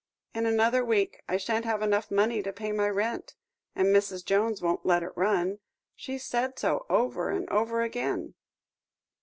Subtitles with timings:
[0.33, 3.35] In another week, I shan't have enough money to pay my rent;
[3.75, 4.25] and Mrs.
[4.25, 5.59] Jones won't let it run;
[5.95, 8.33] she's said so over and over again."